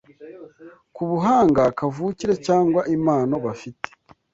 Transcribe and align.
ku 0.95 1.01
buhanga 1.09 1.63
kavukire 1.77 2.33
cyangwa 2.45 2.81
impano 2.95 3.35
bafite 3.45 3.87